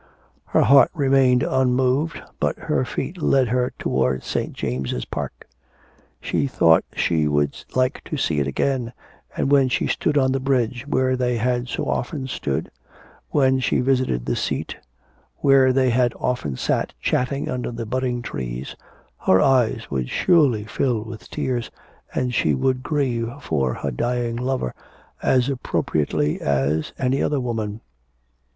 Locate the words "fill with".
20.65-21.29